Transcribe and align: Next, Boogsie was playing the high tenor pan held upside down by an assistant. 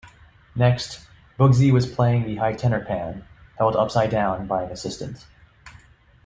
Next, 0.55 1.05
Boogsie 1.37 1.71
was 1.71 1.85
playing 1.85 2.23
the 2.25 2.37
high 2.37 2.53
tenor 2.55 2.83
pan 2.83 3.23
held 3.59 3.75
upside 3.75 4.09
down 4.09 4.47
by 4.47 4.63
an 4.63 4.71
assistant. 4.71 5.27